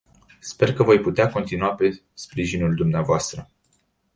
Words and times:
Sper 0.39 0.73
că 0.73 0.83
voi 0.83 0.99
putea 0.99 1.29
conta 1.31 1.69
pe 1.75 2.01
sprijinul 2.13 2.75
dumneavoastră. 2.75 3.49